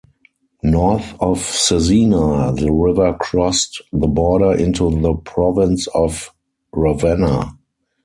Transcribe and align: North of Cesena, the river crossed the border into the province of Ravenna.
North 0.63 1.13
of 1.19 1.37
Cesena, 1.37 2.57
the 2.59 2.71
river 2.71 3.15
crossed 3.21 3.83
the 3.93 4.07
border 4.07 4.51
into 4.53 4.89
the 4.99 5.13
province 5.13 5.85
of 5.93 6.33
Ravenna. 6.73 7.53